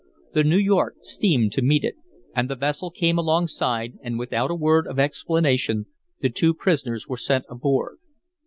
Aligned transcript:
The 0.33 0.43
New 0.43 0.57
York 0.57 0.95
steamed 1.01 1.51
to 1.51 1.61
meet 1.61 1.83
it; 1.83 1.93
and 2.35 2.49
the 2.49 2.55
vessel 2.55 2.89
came 2.89 3.19
alongside 3.19 3.99
and 4.01 4.17
without 4.17 4.49
a 4.49 4.55
word 4.55 4.87
of 4.87 4.97
explanation 4.97 5.85
the 6.21 6.29
two 6.31 6.55
prisoners 6.55 7.07
were 7.07 7.17
sent 7.17 7.45
aboard. 7.51 7.99